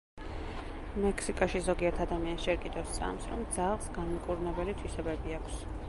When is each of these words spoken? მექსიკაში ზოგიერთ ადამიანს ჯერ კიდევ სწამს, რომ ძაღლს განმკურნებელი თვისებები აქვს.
მექსიკაში 1.03 1.61
ზოგიერთ 1.67 2.01
ადამიანს 2.07 2.47
ჯერ 2.47 2.57
კიდევ 2.65 2.91
სწამს, 2.95 3.29
რომ 3.35 3.45
ძაღლს 3.59 3.95
განმკურნებელი 3.99 4.77
თვისებები 4.83 5.41
აქვს. 5.43 5.67